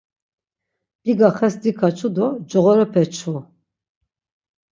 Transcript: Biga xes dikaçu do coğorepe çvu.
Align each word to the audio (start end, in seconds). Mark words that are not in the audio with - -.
Biga 1.03 1.29
xes 1.37 1.53
dikaçu 1.63 2.09
do 2.15 2.27
coğorepe 2.49 3.03
çvu. 3.13 3.37